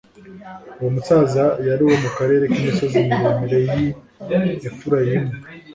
[0.79, 3.85] uwo musaza yari uwo mu karere k'imisozi miremire y'i
[4.69, 5.31] efurayimu